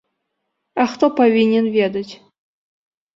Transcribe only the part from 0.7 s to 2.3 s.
А хто павінен ведаць?